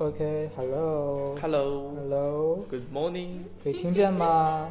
[0.00, 3.40] OK，Hello，Hello，Hello，Good morning。
[3.62, 4.66] 可以听见吗？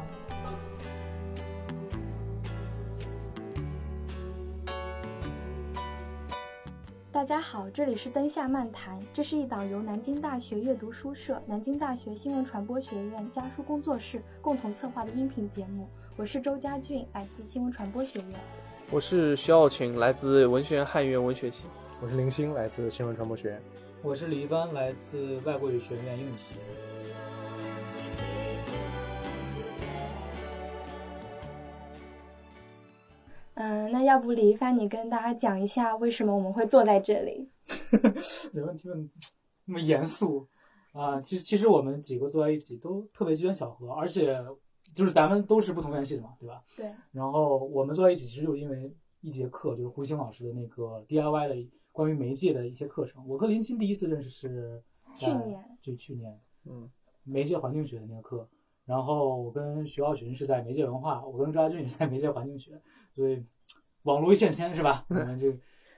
[7.12, 15.86] 大家好，这里是灯下漫谈，这是一档由南京大学阅读书社、南京大学新闻传播学院家书工作室共同策划的音频节目。
[16.16, 18.30] 我是周家俊，来自新闻传播学院。
[18.90, 21.68] 我是徐傲群，来自文学院汉语言文学系。
[22.02, 23.62] 我是林星，来自新闻传播学院。
[24.02, 26.54] 我是李一帆，来自外国语学院英语系。
[33.54, 37.50] 嗯，那要不李一帆，你跟大家讲一下为什么我们会坐在这里？
[38.52, 39.10] 没问题，问
[39.66, 40.48] 那么严肃
[40.92, 44.42] 啊、其实其实我们几个坐在一起都特别机缘巧合，而且
[44.94, 46.62] 就是咱们都是不同院系的嘛，对吧？
[46.74, 46.90] 对。
[47.12, 53.26] 然后我们坐在一起，其实就是因为一节课，就是胡星老师的那个 DIY 的关于媒介的一些课程。
[53.26, 56.90] 我和林鑫第一次认识是在去年，就去年，嗯，
[57.24, 58.48] 媒介环境学的那个课。
[58.86, 62.80] 然后我跟徐浩群是在媒介文化，我跟赵家俊是在媒介环境学，
[63.14, 63.44] 所以
[64.02, 65.06] 网络一线牵是吧？
[65.08, 65.56] 我们这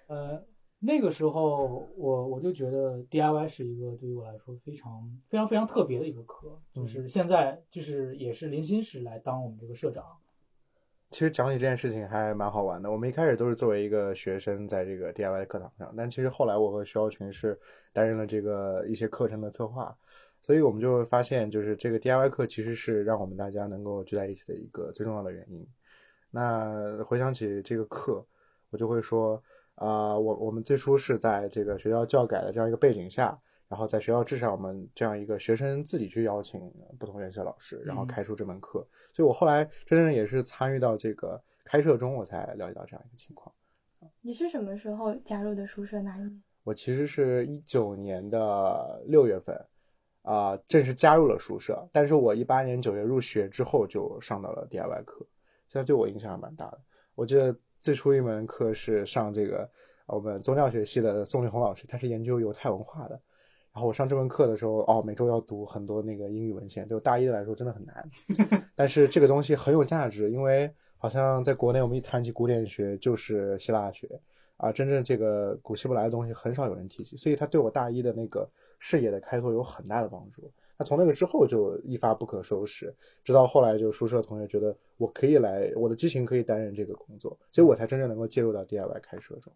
[0.08, 0.42] 呃
[0.80, 10.04] 那个时候我我就觉得 DIY 是一个对于我来说非常非常非常特别的一个课，就是现在就是也是林鑫是来当我们这个社长，
[11.12, 12.90] 其实讲起这件事情还蛮好玩的。
[12.90, 17.58] 我们一开始都是作为一个学生在这个 DIY 的课堂上，但其实后来我和徐浩群是
[17.92, 19.94] 担任了这个一些课程的策划，
[20.40, 25.66] 所以我们就会发现，就是这个 DIY 课其实是让我们大家能够聚在一起的一个最重要的原因。
[26.30, 28.24] 那回想起这个课，
[28.70, 29.42] 我就会说，
[29.74, 33.38] 啊、我我们最初是在这个学校教改的这样一个背景下，
[33.72, 36.60] 然后在学校至少，我们这样一个学生自己去邀请
[36.98, 38.86] 不同院校老师，然后嗯开出这门课。
[39.14, 43.50] 所以我后来真正也是参与到这个开设中，我才了解到这样一个情况。
[44.20, 46.02] 你是什么时候加入的书社？
[46.02, 46.42] 哪一年？
[46.64, 49.58] 我其实是一九年的六月份，
[50.20, 55.26] 啊、正式加入了书社，但是我一八年九月入学之后就上到了 DIY 课，
[55.70, 56.78] 现在对我影响还蛮大的。
[57.14, 59.60] 我记得最初一门课是上这个
[60.04, 63.18] 呃我们宗教学系的宋立红老师，他是研究犹太文化的。
[63.72, 68.10] 然后我上这门课的时候，哦，每周要读很多那个英语文献，对我大一的来说真的很难。
[68.76, 74.06] 但是这个东西很有价值，因为好像在国内我们一谈起古典学就是希腊学，
[74.58, 78.46] 啊，真正这个古希伯来的东西很少有人提起，所以它对我大一的那个
[78.78, 80.50] 视野的开拓有很大的帮助。
[80.78, 82.94] 那从那个之后就一发不可收拾，
[83.24, 89.50] 直到后来就宿舍同学觉得我可以来，我的激情可以担任这个工作，所以我才真正能够介入到 DIY 开设中。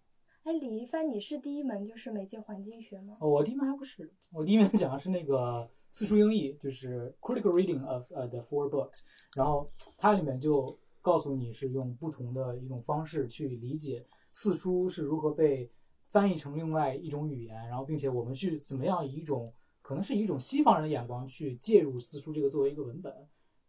[0.47, 3.17] 哎，李一帆，你是第一门就是媒介环境学吗？
[3.19, 9.01] 哦，我第一门还不是，我第一门讲的是那个四书英译，就是 critical reading of 呃、the four books，
[9.35, 15.69] 然后它里面就告诉你是用不同的一种方式去理解四书是如何被
[16.13, 19.53] 翻译成另外一种语言，然后并且我们去怎么样以一种
[19.83, 23.13] 可能是以一种西方人的眼光去介入四书这个作为一个文本。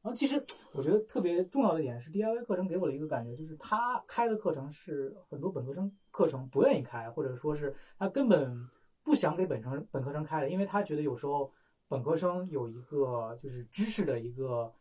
[0.08, 0.42] 然后其实
[0.72, 8.58] 我觉得特别重要的一点是 DIY 课程给我的一个感觉，就是他开的课程是很多本科生课程不愿意开，或者说是他根本
[9.04, 11.52] 不想给本科本科生开的，因为他觉得有时候
[11.90, 14.74] 本科生有一个就是知识的一个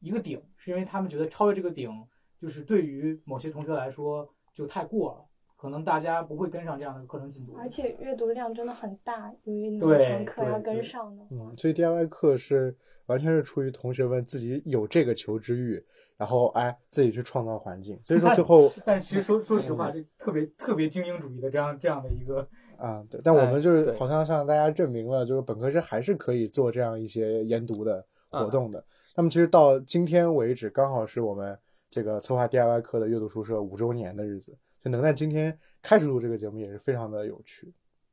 [0.00, 1.88] 一个顶，是因为他们觉得超越这个顶，
[2.36, 5.24] 就是对于某些同学来说就太过了，
[5.56, 7.54] 可能大家不会跟上这样的课程进度。
[7.58, 11.28] 而且阅读量真的很大，由于你对堂课要跟上的话。
[11.30, 15.82] 嗯，所以 DIY 课是完全是出于同学们自己有这个求知欲，
[16.16, 22.46] 然后哎自己去创造环境，所以说最后 但其实说说实话，这特别特别精英主义的这样这样的一个，
[22.76, 28.84] 啊，对，但我们就是好像向大家证明了，就是本科生还是可以做这样一些研读的活动的。
[29.16, 31.56] 那么其实到今天为止，刚好是我们
[31.88, 34.54] 这个策划 DIY 课的阅读书社五周年的日子，
[34.88, 37.72] 能在今天开始录这个节目，也是非常的有趣。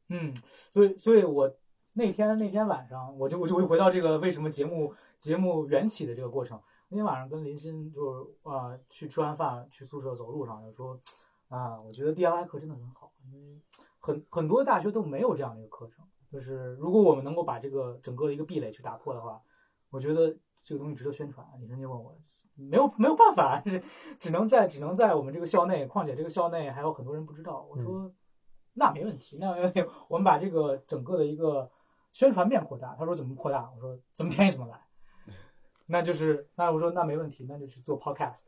[0.10, 0.34] 嗯，
[0.72, 1.52] 所以所以我
[1.94, 6.60] 那天那天晚上，我就我就会回到这个为什么节目节目缘起的这个过程。
[6.90, 11.00] 那天晚上跟林鑫就是啊、去吃完饭去宿舍走路上就说
[11.48, 13.60] 啊，我觉得 DIY 课真的很好，因为
[14.00, 16.06] 很很多大学都没有这样的一个课程。
[16.32, 19.42] 就是如果我们能够把这个整个的一个壁垒去打破的话，
[19.92, 21.46] 我觉得这个东西值得宣传。
[21.60, 22.16] 李晨就问我，
[22.56, 23.82] 没有没有办法， 是
[24.20, 27.66] 只能在只能在我们这个校内，况且这个校内还有很多人不知道。
[27.70, 28.12] 我说、
[28.74, 31.70] 那没问题，那没问题， 我们把这个整个的一个
[32.12, 32.96] 宣传面扩大。
[32.98, 33.72] 他说怎么扩大？
[33.76, 34.80] 我说怎么便宜怎么来。
[35.88, 38.42] 那就是那我说那没问题，那就去做 podcast。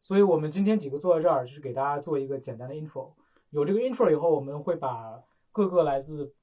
[0.00, 3.12] 所以我们今天几个坐在这儿，就是给大家做一个简单的 intro。
[3.50, 5.22] 有这个 intro 以后，我们会把
[5.52, 6.34] 各个来自，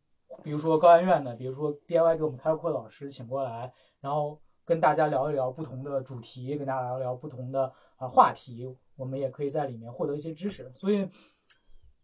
[0.43, 4.39] 比如说高研院的，比如说 DIY 给我们开课的老师请过来，然后
[4.69, 10.71] 跟大家聊一聊不同的主题，跟大家聊一聊不同的啊、话题，我们也可以在里面获得一些知识。
[10.75, 11.09] 所以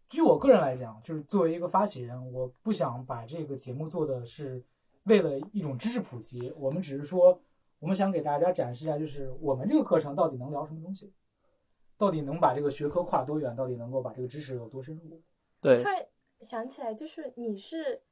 [0.08, 4.60] 据我个人来讲，就是作为一个发起人，我不想把这个节目做的是
[5.04, 7.40] 为了一种知识普及，我们只是说，
[7.78, 11.14] 我们想给大家展示一下，就是我们这个课程到底能聊什么东西，
[11.96, 15.22] 到底能把这个学科跨多远，到底能够把这个知识有多深入。
[15.60, 16.04] 对突，然
[16.40, 18.02] 想起来，就是你是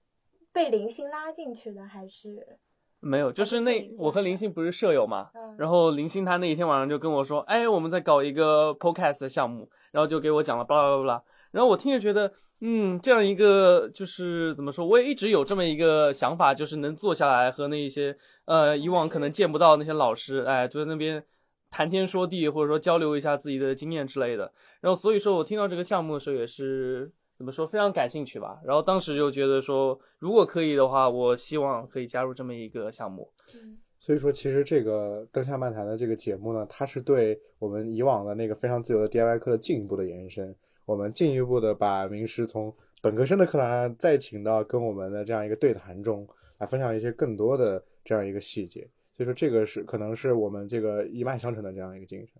[0.53, 2.61] 被零星拉进去的，还是
[3.05, 18.17] 没有，就是那我和林星不是舍友嘛，嗯，然后林星他那一天晚上就跟我说，哎，我们在搞一个 podcast 的项目，然后就给我讲了巴拉巴拉巴拉，然后我听着觉得，嗯，这样一个就是怎么说，我也一直有这么一个想法，就是能坐下来和那一些
[18.47, 21.23] 呃以往可能见不到那些老师，哎，就在那边
[21.71, 24.51] 谈天说地，或者说交流一下自己的经验之类的。
[24.81, 28.61] 然后所以说我听到这个项目的时候也是怎么说非常感兴趣吧。
[28.65, 33.31] 然后当时就觉得说，如果可以的话，我希望可以加入这么一个项目。
[33.55, 40.55] 嗯所以说，其实这个灯下漫谈的这个节目呢，它是对我们以往的那个非常自由的 DIY 课的进一步的延伸。
[40.85, 42.71] 我们进一步的把名师从
[43.01, 46.29] 本科生的课堂上再请到跟我们的这样一个对谈中
[46.59, 48.87] 来分享一些更多的这样一个细节。
[49.17, 52.35] 所以说，这个是可能是我们这个一脉相承的这样一个精神。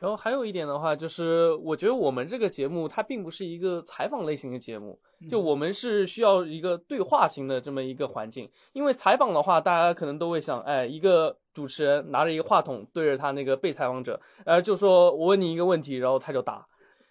[0.00, 4.98] 然后还有一点的话，就是我觉得我们这个节目它并不是一个采访类型的节目，
[5.28, 8.50] 就我们是需要一个对话型的这么一个环境。
[8.72, 16.66] 因为采访的话，大家可能都会想，哎，一个主持人拿着一个话筒对着他那个被采访者，呃，就说我问你一个问题，然后他就答，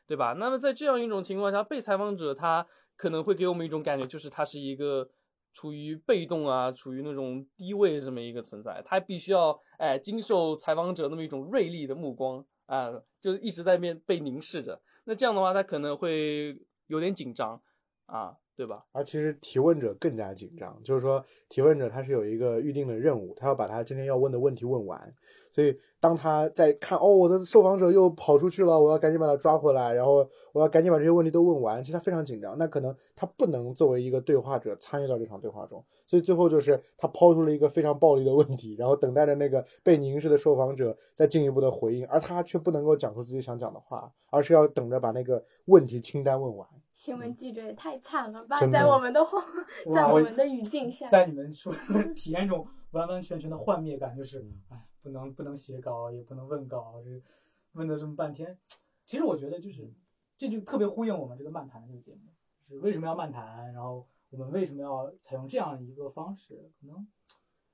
[0.07, 0.33] 对吧？
[0.33, 2.65] 那么在这样一种情况下，被采访者他
[2.97, 5.07] 可能会给我们一种感觉，就是他是一个
[5.53, 14.79] 处于被动啊，处于那种低位这么一个存在，他必须要哎经受采访者那么一种锐利的目光啊，就一直在面被凝视着。
[15.05, 17.59] 那这样的话，他可能会有点紧张
[18.05, 18.83] 啊，对吧？
[18.91, 25.15] 而其实提问者更加紧张，就是说提问者他是有一个预定的任务，他要把他今天要问的问题问完。
[25.49, 31.81] 所以当他在看哦，我的受访者又跑出去了，我要赶紧把他抓回来，然后我要赶紧把这些问题都问完。
[31.81, 46.67] 其实他非常紧张，那可能他不能作为一个对话者参与到这场对话中，所以最后就是他抛出了一个非常暴力的问题，然后等待着那个被凝视的受访者再进一步的回应，而他却不能够讲出自己想讲的话，而是要等着把那个问题清单问完。
[46.99, 49.41] 新闻记者也太惨了吧，在我们的话，
[49.95, 51.73] 在我们的语境下，在你们说
[52.13, 57.23] 体验一种完完全全的幻灭感，就是哎，不能不能写稿，也不能问稿，这
[57.71, 58.57] 问了这么半天。
[59.05, 59.89] 其实我觉得就是
[60.37, 62.19] 这就特别呼应我们这个漫谈这个节目，
[62.67, 66.69] 就是为什么要漫谈，然后我们为什么要采用这样一个方式？
[66.81, 67.07] 可能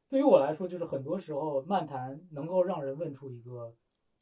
[0.08, 3.74] 对于我来说，就是很多时候漫谈能够让人问出一个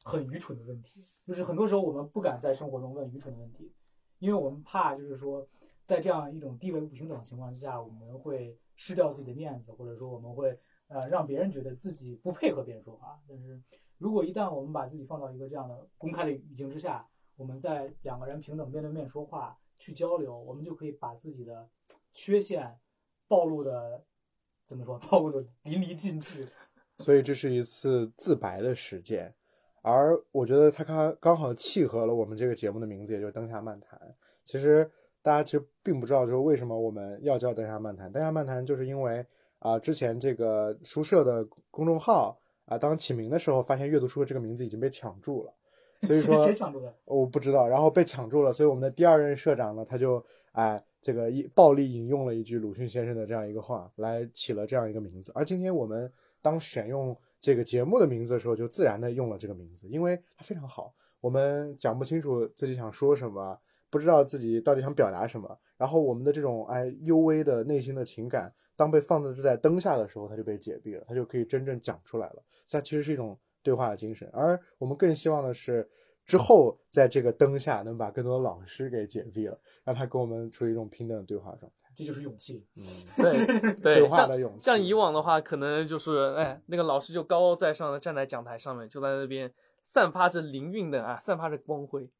[0.02, 3.70] 很愚蠢的问题，就是很多时候我们不敢在生活中问愚蠢的问题，
[4.18, 5.46] 因为我们怕就是说，
[5.84, 10.58] 在这样一种地位不平等的情况之下，我们会失掉自己的面子，或者说我们会
[10.88, 13.20] 呃让别人觉得自己不配合别人说话。
[13.28, 13.60] 但是
[13.98, 17.06] 如果一旦我们把自己放到一个这样的公开的语境之下，
[17.36, 21.68] 我们在两个人平等面对面说话去交流，我们就可以把自己的
[22.12, 22.78] 缺陷
[23.28, 24.04] 暴露的
[24.64, 26.48] 怎么说，暴露的淋漓尽致。
[26.98, 29.34] 所以这是一次自白的实践，
[29.86, 33.98] 而我觉得它刚刚好契合了我们这个节目的名字，也就是《灯下漫谈》。
[34.42, 34.90] 其实
[35.20, 38.06] 大家其实并不知道，就是为什么我们要叫《灯下漫谈》。
[38.12, 39.24] 《灯下漫谈》就是因为
[39.58, 45.54] 啊、之前这个书社的公众号啊、当起名的时候，发现“阅读书社”这个名字已经被抢注了，
[46.00, 46.94] 所以谁说谁抢注的？
[47.04, 50.22] 我不知道，然后被抢注了，所以我们的第二任社长呢，他就
[50.52, 55.30] 哎这个一暴力引用了一句鲁迅先生的这样一个话，来起了这样一个名字。
[55.34, 56.10] 而今天我们
[56.42, 60.94] 当选用这个节目的名字的时候，就自然的用了这个名字，因为它非常好。
[61.20, 63.60] 我们讲不清楚自己想说什么，
[63.90, 72.42] 不知道自己到底想表达什么，然后我们的这种哎幽微的内心的情感，当被放置在灯下的时候，它就被解蔽了，它就可以真正讲出来了。
[72.70, 75.86] 它其实是一种对话的精神，而我们更希望的是。
[76.24, 81.83] 之后，在这个灯下，能把更多的老师给解蔽了，让他跟我们处于一种平等的对话状态。
[81.96, 82.66] 这就是勇气。
[82.76, 82.84] 嗯，
[83.16, 92.10] 对对话的勇气像以往的话，可能就是哎，那个老师就高高在上的站在讲台上面，就在那边散发着灵韵的啊，散发着光辉。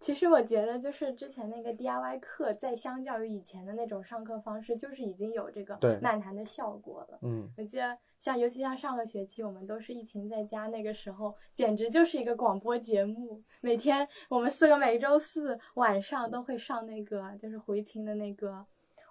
[0.00, 7.18] 其实我觉得，就是之前那个 DIY 课，在相较于以前的那种上课方式，就是已经有这个对漫谈的效果了。
[7.20, 13.42] 嗯，我记得，像尤其像上个学期，我们都是疫情在家，那个时候简直就是一个广播节目。
[13.60, 18.64] 每天我们四个每周四晚上都会上那个，就是回听的那个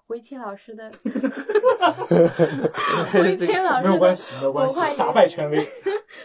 [0.09, 0.91] 回青老师的
[3.13, 5.63] 回青老师的没有关系，没有关系文化，打败权威。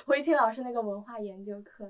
[0.07, 1.87] 回青老师那个文化研究课。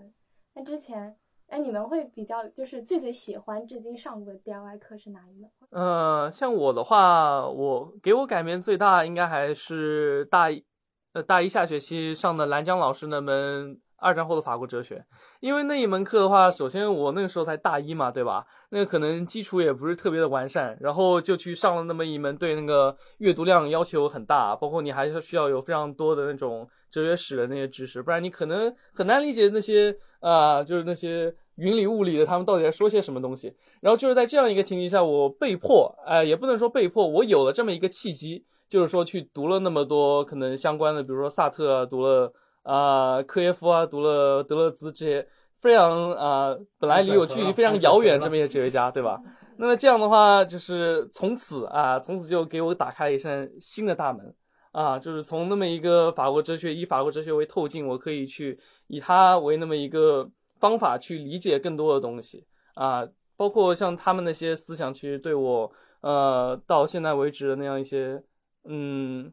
[0.55, 1.15] 那之前，
[1.47, 5.49] 哎，你们会比较就是最最喜欢至今上过的 DIY 课是哪一门？
[5.71, 10.65] 呃，像我的话，我给我改变最大应该还是大一，
[11.13, 15.03] 呃，大一下学期上的兰江老师那门二战后的法国哲学。
[15.41, 18.45] 因为那一门课的话，首先我那个时候才大一嘛，对吧？
[18.69, 33.55] 那个可能基础也不是特别的完善，然后就去上了那么一门，对那个阅读量要求很大，包括你还是需要有非常多的那种哲学史的那些知识，不然你可能很难理解那些啊、就是那些云里雾里的他们到底在说些什么东西。
[33.81, 42.33] 然后就是在这样一个情景下，我被迫，哎、也不能说被迫，我有了这么一个契机，就是说去读了那么多可能相关的，比如说萨特啊，读了
[42.65, 45.29] 啊、科耶夫啊，读了德勒兹这些
[45.61, 49.19] 非常啊、本来离我距离非常遥远这么一些哲学家，对吧？
[49.57, 54.35] 那么这样的话，就是从此啊，从此就给我打开了一扇新的大门
[54.73, 60.29] 啊，就是从那么一个法国哲学，以法国哲学为透镜，我可以去以它为那么一个
[60.59, 62.45] 方法去理解更多的东西
[62.75, 63.07] 啊，
[63.37, 68.21] 包括像他们那些思想，其实对我呃到现在为止的那样一些
[68.65, 69.33] 嗯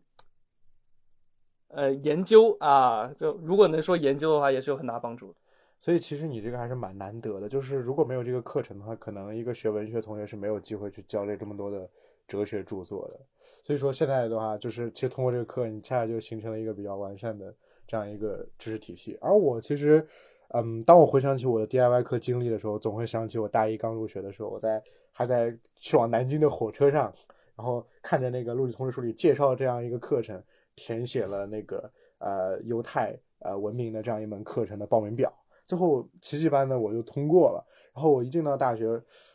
[1.74, 5.34] 呃研究啊，就如果能说研究的话，也是有很大帮助。
[5.80, 11.90] 所以其实你这个还是蛮难得的，就是如果没有这个课程的话，可能一个学文学同学是没有机会去交流这么多的
[12.28, 13.20] 哲学著作的。
[13.64, 17.54] 所以说现在的话，就是其实通过这个课，你恰恰就形成了一个比较完善的
[17.88, 19.18] 这样一个知识体系。
[19.22, 20.06] 而我其实，
[20.50, 27.12] 嗯，当我回想起我的 DIY 课经历的时候，总会想起我大一刚入学的时候，我在还在去往南京的火车上，
[27.56, 30.42] 然后看着那个录取通知书里介绍这样一个课程，
[30.82, 35.32] 填写了那个呃犹太呃文明的这样一门课程的报名表。
[35.68, 38.88] 最后奇迹般的我就通过了，然后我一进到大学，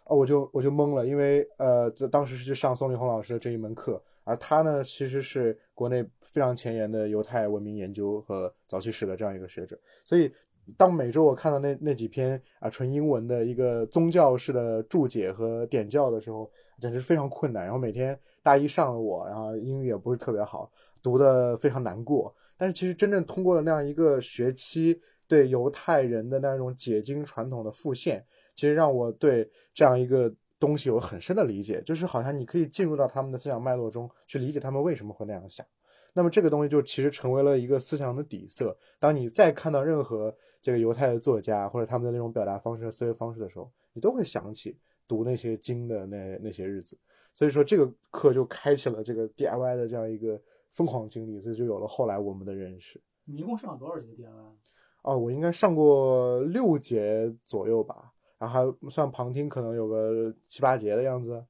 [0.07, 10.31] 哦，我就我就懵了，因为呃，这当时是去上宋立红老师的这一门课，而他呢其实是国内非常前沿的犹太文明研究和早期史的这样一个学者，所以
[10.77, 16.51] 当每周我看到那那几篇啊纯英文的一个宗教式的注解和点教的时候，
[16.81, 17.63] 简直非常困难。
[17.63, 20.71] 然后每天大一上了我，然后英语也不是特别好，
[21.03, 22.35] 读的非常难过。
[22.57, 25.01] 但是其实真正通过了那样一个学期。
[25.29, 28.25] 对犹太人的那种解经传统的复现，
[28.55, 35.67] 其实让我对这样一个东西有很深的理解，就是好像你可以进入到他们的思想脉络中去理解他们为什么会那样想。
[36.13, 38.79] 那么这个东西就其实成为了一个思想的底色。
[39.01, 46.97] 当你再看到任何这个犹太的作家或者他们的那种表达方式和思维方式的时候，你都会想起读那些经的那那些日子。
[47.33, 50.41] 所以说这个课就开启了这个 DIY 的这样一个
[50.77, 53.03] 疯狂经历，所以就有了后来我们的认识。
[53.25, 54.53] 你一共上了多少节 DIY？
[55.01, 61.43] 哦，我应该上过六节左右吧，然后还算旁听，可能有个七八节的样子。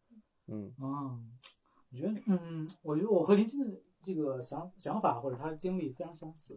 [0.47, 1.19] 嗯，啊，
[1.91, 6.57] 我觉得，嗯，我觉得我和林鑫的这个想想法或者他的经历非常相似，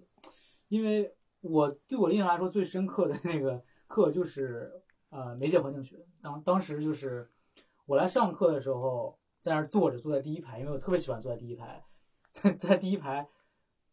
[0.67, 1.11] 因为
[1.41, 4.71] 我对我印象来说最深刻的那个课就是
[5.09, 6.05] 呃媒介环境学。
[6.21, 7.27] 当当时就是
[7.88, 11.83] 我来上课的时候，在那儿坐着，坐在第一排，因为我特别喜欢坐在第一排，
[12.31, 13.27] 在在第一排。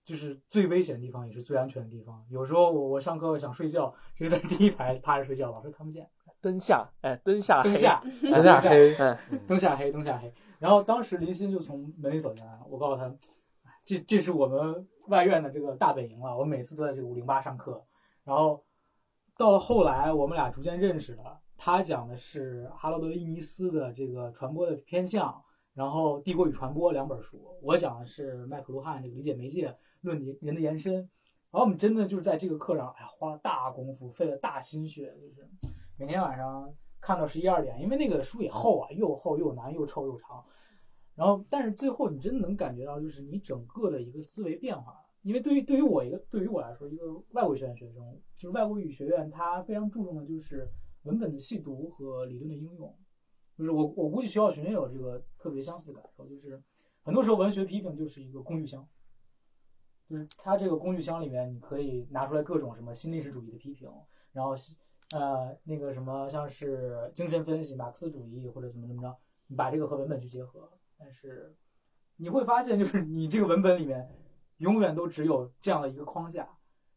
[0.05, 2.25] 就是最危险的地方，也是最安全的地方。
[2.31, 6.09] 有时候我我上课想睡觉，就在第一排趴着睡觉，老师看不见。
[6.41, 10.33] 灯下，哎，灯下黑，灯下，灯下黑，哎，灯下黑，灯下黑。
[10.61, 13.13] 然后当时林鑫就从门里走进来，我告诉他，
[13.85, 16.39] 这这是我们外院的这个大本营了。
[16.39, 17.85] 我每次都在这个五零八上课。
[18.23, 18.65] 然后
[19.37, 21.41] 到了后来，我们俩逐渐认识了。
[21.57, 25.43] 他讲的是哈罗德·伊尼斯的这个传播的偏向，
[25.77, 27.39] 然后《帝国与传播》两本书。
[27.63, 29.73] 我讲的是麦克卢汉这个理解媒介。
[30.03, 35.49] 论人的延伸，然后我们真的就是在这个课上，哎呀，花了大功夫，费了大心血，就是
[35.99, 40.45] 每天晚上看到十一二点，因为那个书也厚啊，又厚又难又臭又长。
[41.17, 44.95] 然后，但是最后你真的能感觉到，就是你整个的一个思维变化。
[45.23, 50.69] 因为对于对于我一个对于我来说，一个外国语学院学生，就是外国语学院，它非常注重的就是
[51.03, 52.97] 文本的细读和理论的应用。
[53.57, 56.63] 就是我我估计学校学生有这个特别相似的感受，就是
[57.03, 58.87] 很多时候文学批评就是一个工具箱。
[60.09, 63.91] 就是它这个工具箱里面，你可以拿出来各种什么新历史主义的批评，
[64.33, 64.53] 然后
[65.17, 69.17] 呃那个什么像是精神分析、马克思主义或者怎么怎么着，
[69.49, 70.71] 你把这个和文本去结合。
[70.97, 71.57] 但是
[72.17, 74.09] 你会发现，就是你这个文本里面
[74.59, 76.49] 永远都只有这样的一个框架。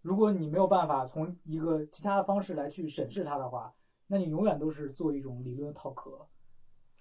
[0.01, 3.73] 如果你没有办法从一个其他的方式来去审视它的话，
[4.05, 6.27] 那你永远都是做一种理论套壳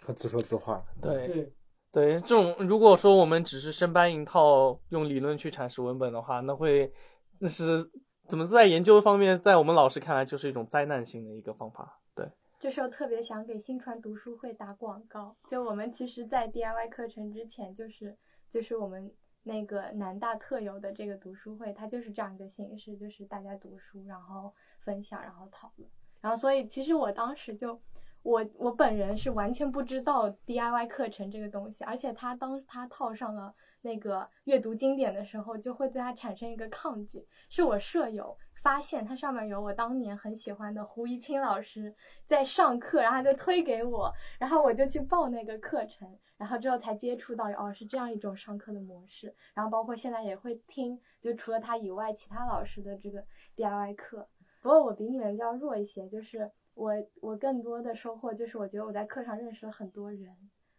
[0.09, 0.83] 和自说自话。
[1.01, 1.53] 对对。
[1.91, 6.93] 对，这种如果说我们只是生搬硬套用理论去阐释文本的话，那会
[7.41, 7.83] 那是
[8.29, 11.99] 怎么在研究方面，在我们老师看来就是一种灾难性的一个方法。
[12.15, 15.35] 对，这时候特别想给新传读书会打广告。
[15.49, 18.15] 就我们其实，在 DIY 课程之前，就是
[18.51, 19.11] 就是我们
[19.43, 24.53] 那个南大特有的这个读书会，它就是这样一个形式，就是大家读书，然后
[24.85, 27.81] 分享，然后讨论，然后所以其实我当时就。
[28.23, 37.27] 我我本人是完全不知道 DIY 课程这个东西，而且他当他套上了那个阅读经典的时候，就会对他产生一个抗拒。
[37.49, 41.95] 是我舍友发现它上面有我当年很喜欢的胡一清老师
[42.27, 53.25] 在上课，然后他就推给我，然后我就去报那个课程，然后之后才接触到哦是这样一种上课的模式，然后包括现在也会听，就除了他以外其他老师的这个
[53.57, 54.29] DIY 课。
[54.61, 60.33] 不过我比你们要弱一些，就是我我更多的收获就是我觉得我在课上认识了很多人，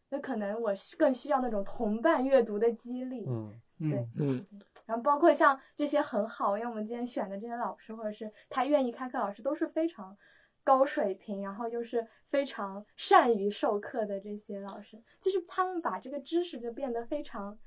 [0.07, 3.25] 那可能我更需要那种同伴阅读的激励。
[3.27, 4.45] 嗯对嗯，嗯，
[4.85, 10.17] 然后包括像这些很好，因为我们今天选的这些老师，或者是他愿意开课老师，都是非常
[10.65, 17.57] 高水平，然后又是非常善于授课的这些老师，就是他们把这个知识就变得非常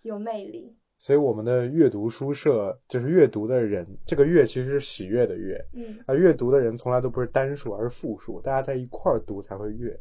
[0.00, 0.74] 有魅力。
[0.98, 9.98] 所以我们的阅读书社就是阅读的人，这个阅其实是喜悦的悦，嗯，而阅读的人从来都不是单数，而是复数，大家在一块儿读才会阅，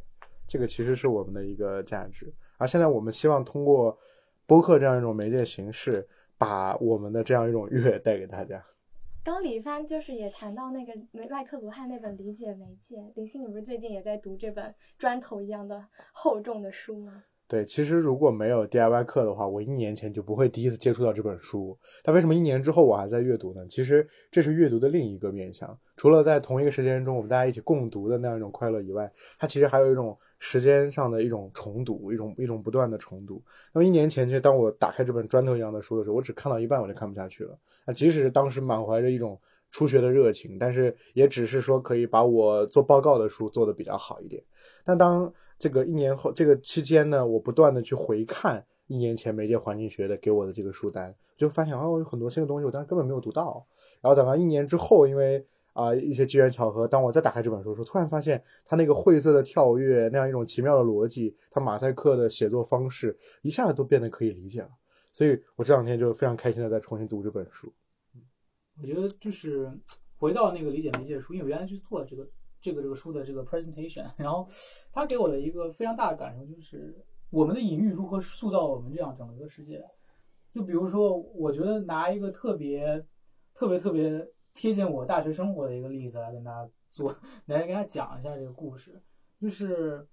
[0.48, 2.34] 这个其实是我们的一个价值。
[2.58, 3.98] 而现在我们希望通过
[4.46, 6.08] 播客这样一种媒介形式，
[6.38, 8.64] 把我们的这样一种阅带给大家。
[9.26, 17.24] 刚李帆就是也谈到那个麦麦克卢汉那本《理解媒介》，林欣，你不是最近也在读这本砖头一样的厚重的书吗？
[17.54, 21.78] 对，其实如果没有 DIY 课的话，我一年前就不会第一次接触到这本书。
[22.02, 23.64] 但为什么一年之后我还在阅读呢？
[23.70, 25.78] 其实这是阅读的另一个面向。
[25.96, 29.08] 除了在同一个时间中我们大家一起共读的那样一种快乐以外，
[29.38, 33.40] 它其实还有一种时间上的一种重读，一种一种不断的重读。
[33.72, 37.56] 那么一年前，其实当我打开这本砖头一样的书的时候，我只看到一半我就看不下去了。
[37.86, 44.44] 那即使当时满怀着一种初学的热情，但是也只是说可以把我做报告的书做得比较好一点。
[44.84, 45.32] 但当
[45.64, 53.66] 这个一年后这个期间呢，我不断的去回看一年前媒介环境学的给我的这个书单，就发现哦，有很多新的东西我当时根本没有读到。
[54.02, 55.42] 然后等到一年之后，因为
[55.72, 64.70] 啊、一些机缘巧合，当我再打开这本书的时候，突然发现它那个晦涩的跳跃，那样一种奇妙的逻辑，它马赛克的写作方式，一下子都变得可以理解了。
[65.14, 67.72] 所以我这两天就非常开心的在重新读这本书。
[68.82, 69.72] 我觉得就是
[70.18, 72.28] 回到那个理解媒介书，因为我原来去做这个
[72.64, 74.48] 这个这个书的这个 presentation， 然后
[74.94, 76.96] 他给我的一个非常大的感受就是
[77.30, 79.84] 我们的隐喻如何塑造我们这样整个一个世界。
[80.54, 83.04] 就比如说，我觉得拿一个特别
[83.54, 87.14] 特别特别贴近我大学生活的一个例子来跟大家做，
[87.48, 89.02] 来跟大家讲一下这个故事，
[89.42, 90.08] 就是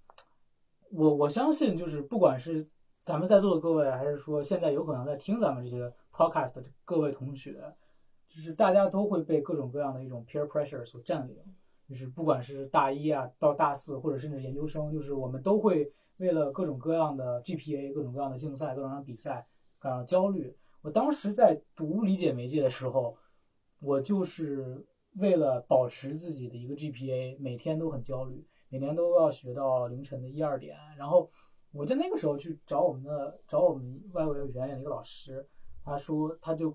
[0.89, 2.67] 我我相信，就是不管是
[2.99, 7.61] 咱们在座的各位，还是说现在有可能在听咱们这些 podcast 的各位同学，
[8.27, 11.37] 就是大家都会被各种各样的一种 peer pressure 所占领，
[11.91, 19.45] 就是不管是大一啊到大四，或者甚至研究生，就是我们都会为了各种各样的 GPA、各种各样的竞赛、各种各样的比赛
[19.77, 20.55] 感到焦虑。
[20.81, 23.17] 我当时在读理解媒介的时候，
[23.81, 24.81] 我就是
[25.17, 30.77] 为了保持自己的一个 GPA，每天都很焦虑，每年都要学到凌晨的一二点。
[30.97, 31.29] 然后
[31.73, 35.45] 我在那个时候去找我们的找我们外国语言的一个老师，
[35.83, 36.73] 他说他就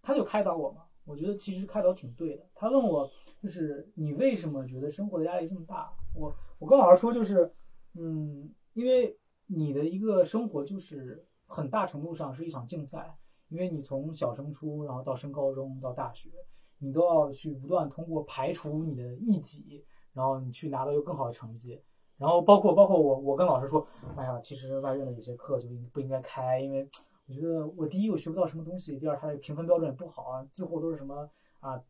[0.00, 2.46] 他就开导我嘛，我觉得其实开导挺对的。
[2.54, 3.10] 他问我
[3.42, 5.92] 就是你为什么觉得生活的压力这么大？
[6.14, 7.52] 我我跟老师说就是，
[7.94, 9.18] 嗯，因为
[9.48, 13.16] 你的一个生活就是很大程度上是一场竞赛，
[13.48, 16.30] 因为你从小升初，然后到升高中，到大学，
[16.78, 21.82] 你都要去不断通过排除你的异己，然后你去拿到一个更好的成绩。
[22.18, 26.86] 然后包括包括我，我跟老师说，哎呀，其实外院的有些课就不应该开，因为
[27.30, 31.80] 我觉得我第一我学不到什么东西，第二它的评分标准也不好啊，最后都是什么啊，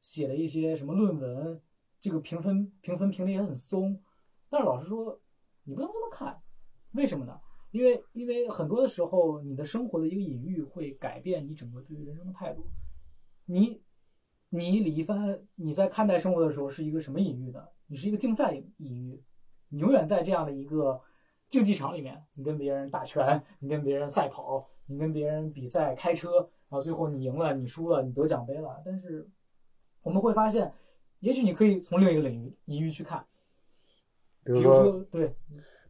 [0.00, 1.60] 写了一些什么论文，
[2.00, 4.00] 这个评分评分评的也很松。
[4.48, 5.20] 但是老师说，
[5.64, 6.40] 你不能这么看，
[6.92, 7.40] 为什么呢？
[7.72, 12.64] 因为因为很多的时候，你的生活的一个隐喻会改变你整个对于人生的态度。
[13.46, 13.82] 你
[14.50, 17.66] 你李一帆，你在看待生活的时候是一个什么隐喻呢？
[17.88, 19.20] 你是一个竞赛隐喻，
[19.70, 21.00] 你永远在这样的一个
[21.48, 28.82] 竞技场里面，你跟别人打拳，你跟别人赛跑，你跟别人比赛开车，然后最后你赢了，你输了，你得奖杯了。
[28.84, 29.26] 但是
[30.02, 30.72] 我们会发现，
[31.20, 33.24] 也许你可以从另一个领域领域去看，
[34.44, 35.28] 比如说，对，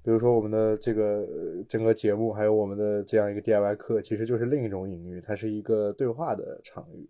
[0.03, 7.09] 比如说我们的这个呃整个节目，还有我们的这样一个 DIY 课，其实就是另一种隐喻，它是一个对话的场域。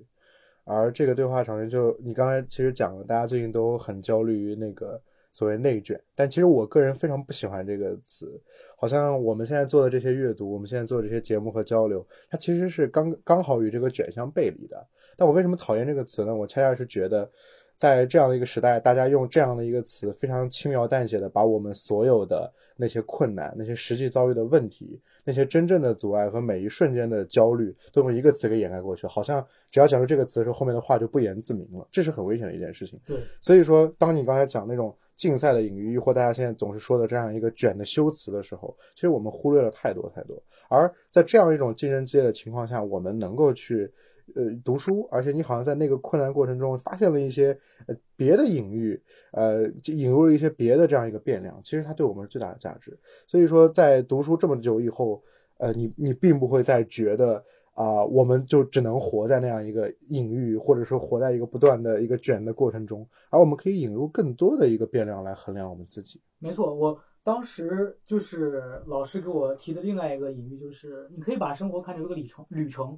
[0.64, 4.98] 而这个对话场域就你刚才其实讲了，大家最近都很焦虑于那个
[5.34, 8.40] 所谓内卷，但其实我个人非常不喜欢这个词，
[8.78, 14.86] 好像我们现在做的这些阅读，我们现在做的这些节目和交流，它其实是刚刚好与这个卷相背离的。
[15.14, 16.34] 但我为什么讨厌这个词呢？
[16.34, 17.30] 我恰恰是觉得。
[17.76, 32.98] 在这样的一个时代，大家用这样的一个词，非常轻描淡写的把我们所有的那些困难、那些实际遭遇的问题、那些真正的阻碍和每一瞬间的焦虑，都用一个词给掩盖过去，好像只要讲出这个词的时候，后面的话就不言自明了，这是很危险的一件事情。
[33.04, 40.42] 对，所以说，当你刚才讲那种竞赛的隐喻，或大家现在总是说的这样一个卷的修辞的时候，其实我们忽略了太多太多。
[40.68, 43.90] 而在这样一种竞争激烈的情况下，我们能够去
[44.34, 49.00] 呃读书，而且你好像在那个困难过程中发现了一些呃别的隐喻，
[49.32, 52.98] 呃引入了一些别的这样一个变量，其实它对我们是最大的价值。
[53.26, 55.22] 所以说，在读书这么久以后，
[55.58, 57.44] 呃，你你并不会再觉得。
[57.74, 66.22] 啊，我们就只能活在那样一个隐喻，或者说活在一个不断的一个卷的过程中，而我们可以引入更多的一个变量来衡量我们自己。
[66.38, 72.46] 没错，我当时就是老师给我提的另外一个隐喻，就是你可以把生活看成一个里程。
[72.50, 72.96] 旅程，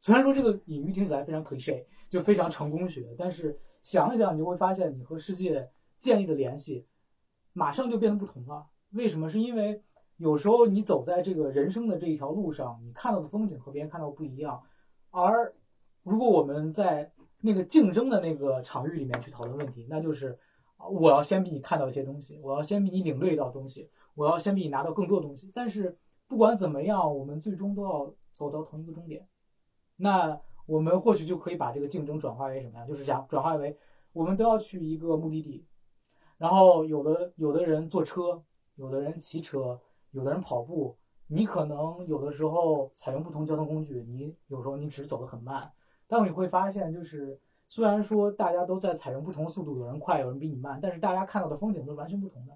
[0.00, 6.86] 虽然说这个隐喻听起来非常 cliche，就非常成功学，但是想一想，你就会发现你和世界建立的联系
[7.52, 8.66] 马上就变得不同了。
[8.92, 9.28] 为什么？
[9.28, 9.82] 是因为。
[10.16, 14.62] 有时候你走在这个人生的这一条路上，你看到的风景和别人看到不一样。
[15.10, 15.52] 而
[16.02, 20.38] 如果我们在那个竞争的那个场域里面去讨论问题，那就是
[20.90, 25.50] 我要先比你看到一些东西，我要先比你领略到东西，我要先比你拿到更多东西。
[25.52, 25.98] 但是
[26.28, 29.26] 不管怎么样，我们最终都要走到同一个终点。
[29.96, 32.86] 那我们或许就可以把这个竞争转化为什么呀？
[32.86, 33.76] 就是讲转化为
[34.12, 35.66] 我们都要去一个目的地，
[36.38, 38.40] 然后有的有的人坐车，
[38.76, 39.80] 有的人骑车。
[40.12, 40.96] 有的人跑步，
[41.26, 45.72] 你可能有的时候采用不同交通工具，你有时候你只是走得很慢，
[46.06, 52.52] 但你会发现，就是虽然说大家都在采用不同速度，有人快，有人比你慢，但是大家看到的风景都是完全不同的。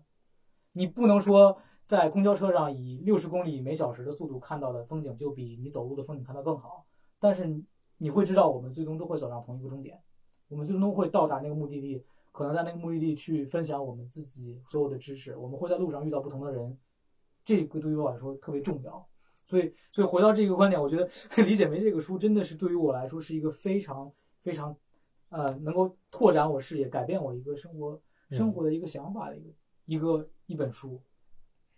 [0.72, 6.84] 你不能说在公交车上以六十公里每小时的速度看到的风景就比你走路的风景看到更好，
[7.18, 7.62] 但是
[7.96, 9.98] 你会知道，我们最终都会走上同一个终点，
[10.48, 16.76] 我们最终都会到达那个目的地，可能在那个目的地去分享我们自己所有的知识，我们会在路上遇到不同的人。
[17.46, 19.08] 这个对于我来说特别重要，
[19.44, 21.08] 所以，所以回到这个观点，我觉得
[21.44, 24.76] 《理解梅》这个书真的是对于我来说是一个非常非常，
[25.28, 29.54] 呃，能够拓展我视野、改变我一个生活生活的一个想法的一个
[29.84, 31.00] 一个一本书。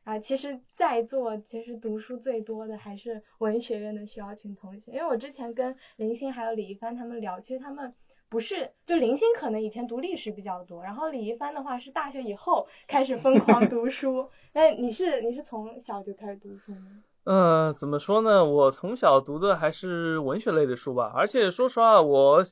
[0.04, 7.94] 啊，其实在座其实读书最多的还是文学院的徐耀群同学，因为我之前跟林欣还有李一帆他们聊，其实他们。
[8.30, 14.28] 不是，就林星可能以前读历史比较多，然后李一帆的话是大学以后开始疯狂读书。
[14.52, 17.02] 那你是你是从小就开始读书吗？
[17.24, 18.44] 嗯，怎么说呢？
[18.44, 22.44] 我从小读的还是文学类的书吧，而且说实话，我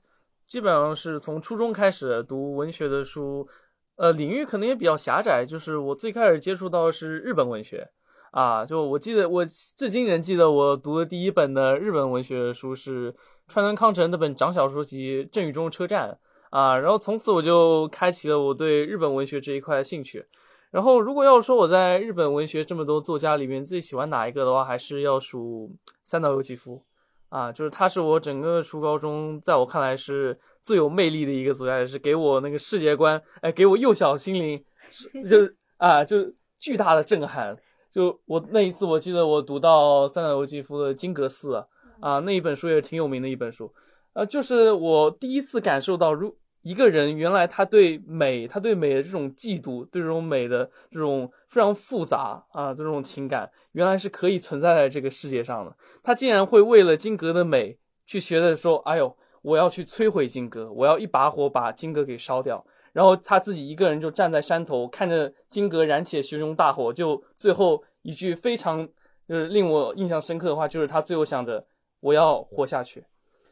[0.46, 3.46] 基本上是从初中开始读文学的书，
[3.96, 7.86] 呃，领域可能也比较狭窄，就是我最开始接触到是日本文学
[8.30, 13.14] 啊，就我记得我至今仍记得我读的第一本的日本文学书是。
[13.48, 16.18] 川端康成那本长小说集《郑宇中车站》
[16.56, 20.26] 啊，然后从此我就开启了我对日本文学这一块的兴趣。
[20.72, 25.70] 然后，如果要说我在日本文学这么多作家里面最喜欢哪一个的话，还是要数
[26.04, 26.82] 三岛由纪夫
[27.28, 37.56] 啊，就是他是我整个初高中在我看来是最有魅力的一个作家，也是给我那个世界观，哎，给我幼小心灵是就是 啊，就是巨大的震撼。
[37.90, 41.54] 就我那一次，我记得我读到三岛由纪夫的《金阁寺》。
[42.00, 43.72] 啊，那一本书也是挺有名的一本书，
[44.12, 55.76] 呃，就是我第一次感受到，如一个人原来他对美，他对美的这种嫉妒，对这种美的这种非常复杂啊这种情感，原来是可以存在在这个世界上的。
[56.02, 62.66] 他竟然会为了金阁的美去学的说，哎呦，我要去摧毁金阁，我要一把火把金阁给烧掉。
[62.92, 68.88] 然后他自己一个人就站在山头，看着金阁燃起熊熊大火，就最后一句非常
[69.28, 71.64] 就是令我印象深刻的话，就是他最后想着。
[72.06, 73.04] 我要活下去，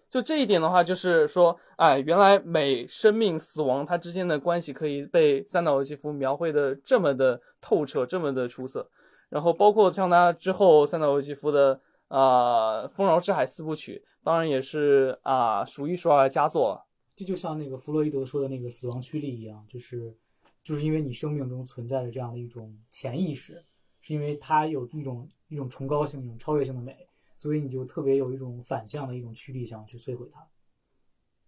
[0.09, 8.89] 就这一点的话，就是说，哎，原来美、生命、死亡它之间的关系可以被三岛由纪夫描绘的这么的透彻，这么的出色。
[9.29, 16.81] 然后包括像他之后三岛由纪夫的啊《丰饶之海》四部曲，当然也是啊数一数二的佳作。
[17.17, 20.15] 这就像那个弗洛伊德说的那个死亡驱力一样，就是
[20.63, 23.61] 就是因为你生命中存在着这样的一种潜意识，
[24.01, 26.97] 是因为它有一种一种崇高性、一种超越性的美。
[27.45, 30.41] 所以你就特别有一种反向的一种驱力，想去摧毁它。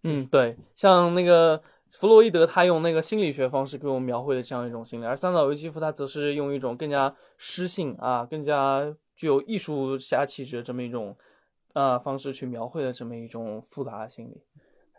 [0.02, 11.16] 嗯，对，像那个弗洛伊德，他用那个心理学方式给我们描绘的这样一种心理，而三岛由纪夫他则是用一种更加诗性啊，更加具有艺术侠气质的这么一种
[11.72, 14.42] 啊方式去描绘的这么一种复杂的心理。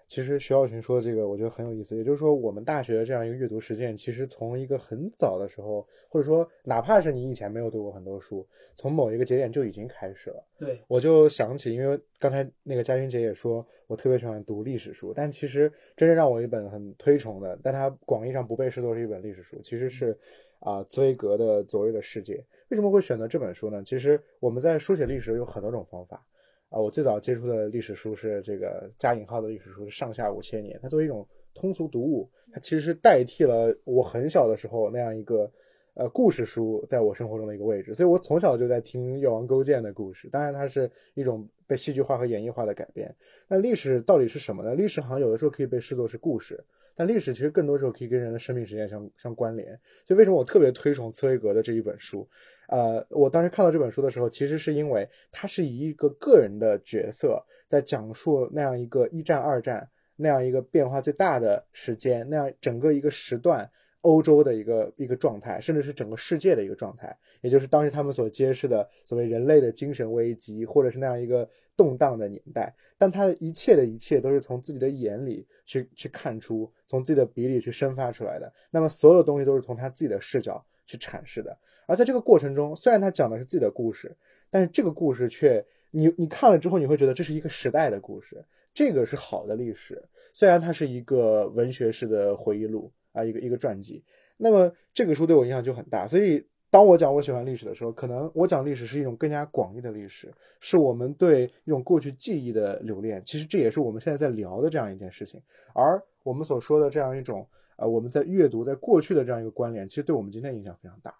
[0.07, 1.97] 其实徐耀群说的这个，我觉得很有意思。
[1.97, 10.43] 也就是说，我们大学的这样一个阅读实践，其实从一个很早的时候，或者说哪怕是你以前没有读过很多书，从某一个节点就已经开始了。
[10.57, 20.17] 对，我就想起，因为刚才那个嘉欣姐也说，我特别喜欢读历史书，但其实真正让我一本很推崇的，但它广义上不被视作是一本历史书，其实是
[20.59, 22.35] 啊茨威格的《昨日的世界》。
[22.69, 23.83] 为什么会选择这本书呢？
[23.83, 26.25] 其实我们在书写历史有很多种方法。
[26.69, 30.77] 啊，我最早接触的历史书是这个加引号的历史书，是上下五千年。
[30.82, 35.49] 它作为一种通俗读物，它其实是代替了我很小的时候那样一个
[35.93, 37.95] 呃故事书在我生活中的一个位置。
[37.95, 43.15] 所以我从小就在听越王勾践的故事，当然它是一种被戏剧化和演绎化的改编。
[43.47, 44.75] 那历史到底是什么呢？
[44.75, 46.62] 历史好像有的时候可以被视作是故事，
[46.97, 49.79] 但历史其实更多时候可以跟人的生命时间相相关联。
[50.03, 52.27] 就为什么我特别推崇茨威格的这一本书？
[52.67, 63.69] 呃，我当时看到这本书的时候，其实是因为它是以一个个人的角色在讲述那样一个一战、二战那样一个变化最大的时间，那样整个一个时段。
[64.07, 72.73] 欧洲的一个一个状态，甚至是整个世界的一个状态，也就是当时他们所揭示的所谓人类的精神危机，或者是那样一个动荡的年代。
[72.97, 78.49] 但他的一切的一切都是从自己的眼里去去看出，从自己的笔里去生发出来的。
[78.71, 81.57] 那么所有的东西都是从他自己的视角去阐释的。
[81.85, 84.15] 而在这个过程中，虽然他讲的是自己的故事，
[84.49, 88.41] 但是这个故事却你你看了之后，你会觉得这是一个时代的故事，
[88.73, 90.01] 这个是好的历史。
[90.31, 92.89] 虽然它是一个文学式的回忆录。
[93.17, 94.03] 啊，一个一个传记，
[94.38, 96.06] 那么这个书对我影响就很大。
[96.06, 103.23] 所以，当我讲我喜欢历史的时候，可能我讲历史是一种更加广义的历史，是我们对一种过去记忆的留恋。
[103.25, 105.41] 其实这也是我们现在在聊的这样一件事情。
[105.73, 111.15] 而我们所说的这样一种，呃，我们在阅读在过去的这样一个关联，其实对我们今天影响非常大。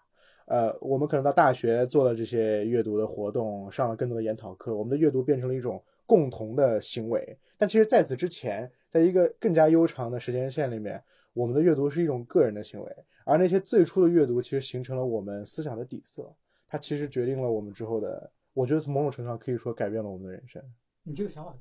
[0.46, 7.36] 呃，我们可能到大学做了这些阅读的活动，上了更多的研讨课，我们的阅读变成了一种共同的行为。
[7.56, 11.02] 但其实在此之前，在一个更加悠长的时间线里面。
[11.32, 16.34] 我们的阅读是一种个人的行为，而那些最初的阅读其实形成了我们思想的底色，
[16.66, 18.32] 它其实决定了我们之后的。
[18.54, 20.60] 我觉得从某种程度上可以说改变了我们的人生。
[21.04, 21.56] 你这个想法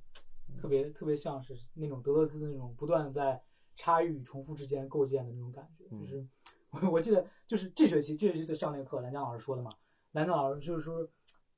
[0.60, 3.40] 特别特别像是那种德勒兹那种不断在
[3.76, 5.86] 差异与重复之间构建的那种感觉。
[5.96, 6.26] 就是
[6.72, 9.70] 我我记得就是这学期这学期就上那个课，兰江老师说的嘛。
[10.14, 11.08] 兰江老师就是说，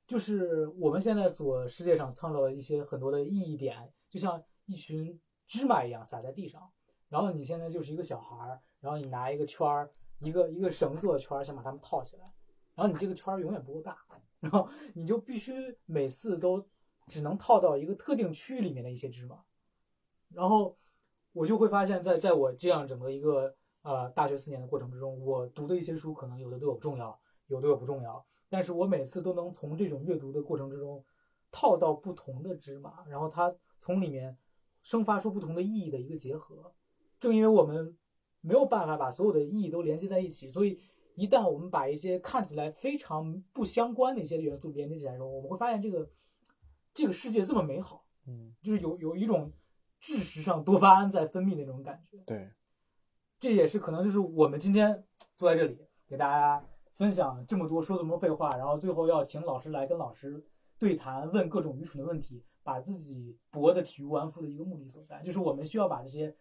[0.06, 5.18] 就是我们现在所世界上创造的一些很多的意义点，就像一群
[5.48, 6.70] 芝麻一样撒在地上。
[7.10, 12.24] 然后你现在就是一个小孩儿，然后你拿一个圈儿，一个一个绳子的圈儿，想把它们套起来，
[12.74, 13.98] 然后你这个圈儿永远不够大，
[14.38, 15.52] 然后你就必须
[15.86, 16.64] 每次都
[17.08, 19.42] 只能套到一个特定区域里面的一些芝麻，
[20.28, 20.78] 然后
[21.32, 31.04] 我就会发现，在在我这样整个一个呃大学四年的过程之中，我读的一些书可能有的对我重要，有的我不重要，但是我每次都能从这种阅读的过程之中
[31.50, 34.38] 套到不同的芝麻，然后它从里面
[34.84, 36.72] 生发出不同的意义的一个结合。
[37.20, 37.94] 正因为我们
[38.40, 40.80] 没有办法把所有的意义都连接在一起，所以
[41.14, 46.08] 一旦我们把一些看起来非常不相关的一些元素连接起来的时候，我们会发现这个
[46.94, 49.52] 这个世界这么美好，嗯，就是有有一种
[50.00, 52.16] 知识上多巴胺在分泌的那种感觉。
[52.24, 52.50] 对，
[53.38, 55.04] 这也是可能就是我们今天
[55.36, 55.78] 坐在这里
[56.08, 60.42] 给大家分享这么多，说这么多废话，然后最后要请老师来跟老师
[60.78, 66.34] 对谈，问各种愚蠢的问题，把自己博得体无完肤的一个目的所在，就是我们需要把这些。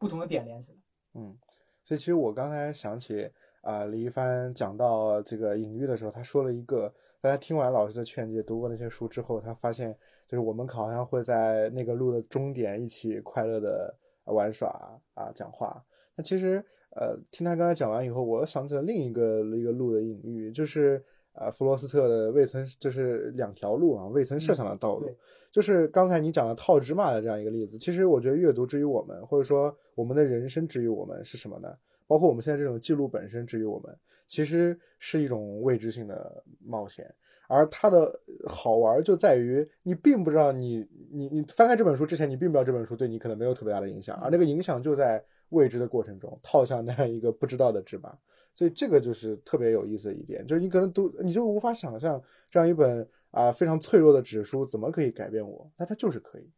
[0.00, 0.78] 不同的点连起来，
[1.14, 1.38] 嗯，
[1.84, 9.94] 所以其实我刚才想起啊，李一帆讲到这个隐喻的时候，他说了一个，大家听完老师的劝诫，读过那些书之后，他发现
[10.26, 14.68] 就是我们好像会在那个路的终点一起快乐的玩耍
[15.12, 15.84] 啊，讲话。
[16.16, 16.64] 那其实
[16.96, 21.04] 呃，听他刚才讲完以后，我又想起了另一个一个路的隐喻，就是。
[21.32, 25.08] 啊，弗罗斯特的未曾就是两条路啊，未曾设想的道路，
[25.52, 27.78] 就是刚才你讲的套芝麻的这样一个例子。
[27.78, 31.68] 其实我觉得阅读之于我们，或者说我们的人生之于我们是什么呢？
[32.06, 37.14] 包括我们现在这种记录本身之于我们，其实是一种未知性的冒险。
[37.48, 38.12] 而它的
[38.46, 48.18] 好玩就在于，你并不知道你你你翻开这本书之前，你并不知道这本书对你可能没有特别大的影响，而那个影响就在未知的过程中套上那样一个不知道的芝麻。
[48.52, 56.50] 所以这个就是特别有意思的一点，就是你可能读，你就无法想象这样一本啊非常脆弱的纸书怎么可以改变我，那它就是可以，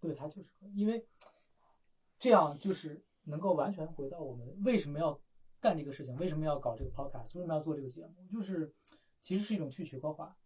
[0.00, 1.04] 对，它就是可以，因为
[2.16, 5.20] 这样就是能够完全回到我们为什么要
[5.60, 8.72] 干这个事情，为什么要搞这个 podcast，为什么要做这个节目，就是
[9.20, 10.36] 其实是一种去学科化，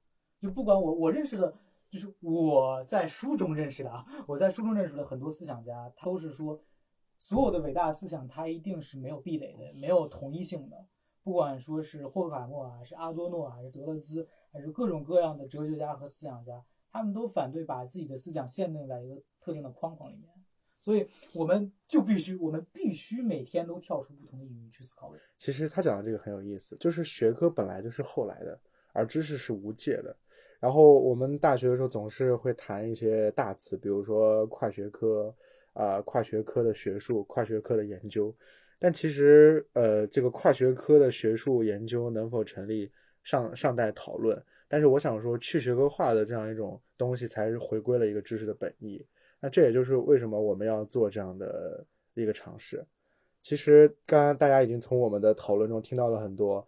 [0.41, 1.55] 就不管我我认识的，
[1.91, 6.59] 就是我在书中认识的啊，我在书中认识的很多思想家，他都是说。
[7.19, 10.87] 所有的伟大思想，它一定是没有壁垒的，没有统一性的。
[11.23, 20.29] 不管说是霍克海默啊，是阿多诺还是德勒兹，还是各种各样的哲学家和思想家，他们都反对把自己的思想限定在一个特定的框框里面。
[20.79, 25.13] 所以，我们就必须，我们必须每天都跳出不同的领域去思考。
[25.37, 28.57] 其实他讲的这个很有意思，就是学科本来就是后来的，
[28.93, 30.15] 而知识是无界的。
[30.61, 35.35] 然后我们大学的时候总是会谈一些大词，比如说跨学科。
[35.77, 38.35] 啊，跨学科的学术，跨学科的研究，
[38.79, 42.91] 但其实，呃，这个跨学科的学术研究能否成立，
[43.23, 44.43] 尚尚待讨论。
[44.69, 49.05] 但是，我想说，去学科化的这样一种东西，才是回归了一个知识的本意。
[49.39, 51.85] 那这也就是为什么我们要做这样的
[52.15, 52.83] 一个尝试。
[53.43, 56.67] 其实，刚刚大家已经从我们的讨论中听到了很多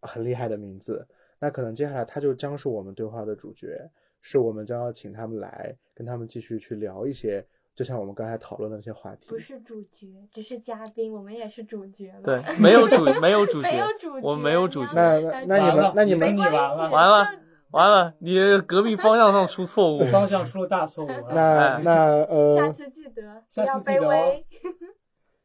[0.00, 1.06] 很厉害的名字，
[1.38, 3.88] 那可能接下来他就将是我们对话的主角。
[4.20, 7.42] 是我们将要请他们来跟他们继续去聊一些，
[7.78, 9.28] 就像我们刚才讨论的那些话题。
[9.28, 12.22] 不是主角，只是嘉宾，我们也是主角了。
[12.24, 14.92] 对，没有主没有主角，没有主 角，我没有主角。
[14.96, 17.30] 那那那你们那你们你完了完了
[17.70, 18.36] 完了，你
[18.66, 21.08] 隔壁方向上出错误，方向出了大错误。
[21.32, 24.34] 那那呃，下次记得下次记得哦。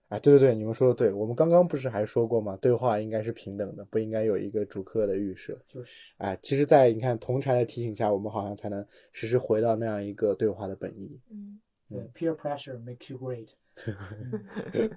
[0.09, 2.57] 哎，对对对，你们说的对，我们刚刚不是还说过吗？
[2.59, 5.55] 对话应该是平等的，不应该有一个主客的预设。
[5.67, 11.19] 就是，哎，其实，在你看同柴的提醒下，我们好像才能实时回到那样一个对话的本意。
[11.29, 11.59] 嗯，
[11.93, 13.53] 对，peer pressure makes you great，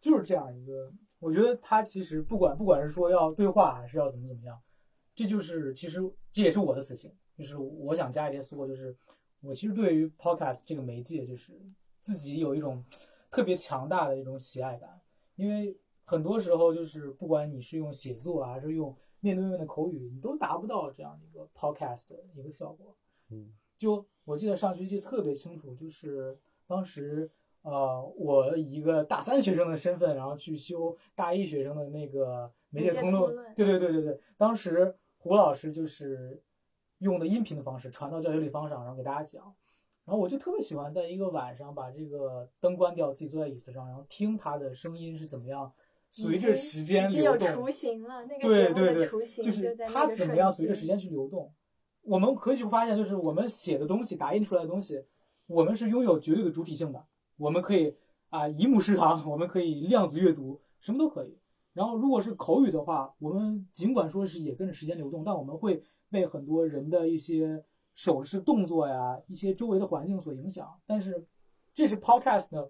[0.00, 0.92] 就是这样一个。
[1.18, 4.58] 我觉得他其实不管不管是说要对话还是要怎么怎么样，
[5.14, 6.00] 这就是其实
[6.32, 8.96] 这也是我的死心，就是我想加一些私货，就是
[9.42, 11.52] 我其实对于 podcast 这个媒介，就是
[12.00, 12.82] 自己有一种
[13.30, 14.98] 特别强大的一种喜爱感，
[15.36, 22.96] 因为很多时候就是不管你是用写作啊还是用面对面的口语，你都达不到这样一个 podcast 的一个效果。
[23.28, 27.30] 嗯，就我记得上学期特别清楚，就是当时
[27.62, 33.34] 呃，我以一个大三学生的身份，然后去修大一学生的那个媒介通论。
[33.54, 36.38] 对对对对对，当时胡老师就是
[36.98, 39.42] 用的音频的方式传到教学立方上，然后给大家讲。
[40.04, 45.72] 然后我就特别喜欢在一个晚上把这个灯关掉，自己坐在椅子上，然后听他的声音是怎么样
[46.10, 47.48] 随着时间流动。
[47.48, 51.50] 有雏形了，那个对对对，就是他怎么样随着时间去流动。
[52.02, 55.04] 我们可以去发现，就是我们写的东西、打印出来的东西，
[55.46, 57.06] 我们是拥有绝对的主体性的。
[57.36, 57.94] 我们可以
[58.30, 61.38] 啊一目十行，我们可以量子阅读，什么都可以。
[61.72, 67.62] 然后如果是口语的话，我们尽管说是也跟着时间流动，但我们会被很多人的一些
[67.94, 70.68] 手势动作呀、一些周围的环境所影响。
[70.86, 71.24] 但是
[71.72, 72.66] 这是 podcast 呢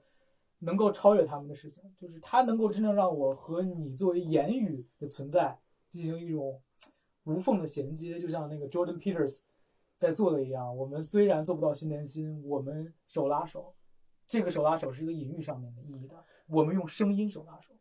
[0.59, 6.61] 能够超越他们的事情，就是它能够真正让我和你作为言语的存在进行一种。
[7.25, 9.39] 无缝的衔接，就像那个 Jordan Peters
[9.97, 10.77] 在做的一样。
[10.77, 13.75] 我们虽然做不到心连心，我们手拉手，
[14.27, 16.15] 这个手拉手是一个隐喻上面的意义的。
[16.49, 17.75] 我们用声音手拉手，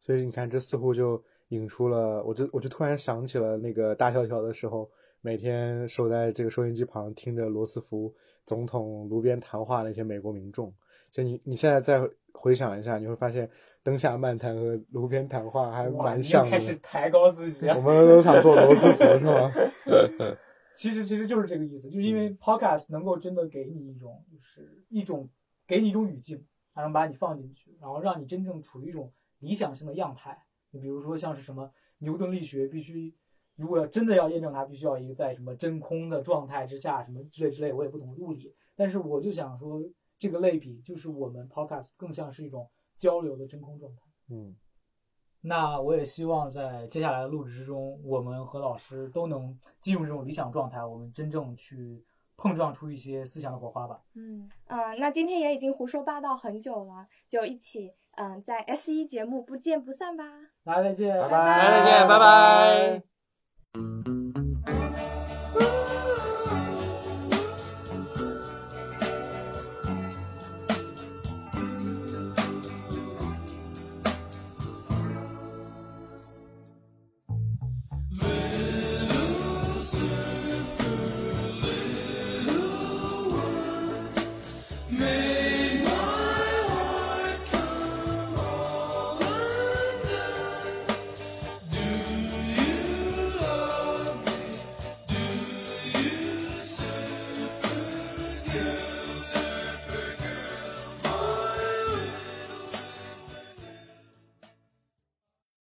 [0.00, 8.12] 所以你看，这似乎就引出了，我就我就突然想起了那个大萧条的时候，每天守在这个收音机旁听着罗斯福
[8.44, 10.74] 总统炉边谈话那些美国民众。
[11.10, 12.00] 就你你现在在
[12.36, 13.48] 回想一下，你会发现
[13.82, 16.50] 灯下漫谈和炉边谈话还蛮像的。
[16.50, 19.52] 开始抬高自己，我们都想做罗斯福是吗？
[20.76, 25.28] 其实其实就是这个意思，就是因为 podcast 能够真的给你一种，就是一种
[25.66, 26.44] 给你一种语境，
[26.74, 30.38] 然后把你放进去，然后让你真正处于一种理想性的样态。
[30.70, 33.14] 你比如说像是什么牛顿力学，必须
[33.56, 39.82] 如果真的要验证它，必须要一个在什么真空的状态之下，什么之类之类，我也不懂物理，但是我就想说。
[40.18, 44.02] 这个类比就是我们 podcast 更像是一种交流的真空状态。
[44.30, 44.54] 嗯，
[45.42, 52.04] 那我也希望在接下来的录制之中，我们和老师都能进入这种理想状态，我们真正去
[52.36, 54.00] 碰撞出一些思想的火花吧。
[54.14, 60.24] 嗯啊，那今天也已经胡说八道很久了，就一起嗯在 S 一节目不见不散吧。
[60.64, 64.35] 大家再见，拜拜，再见，拜拜。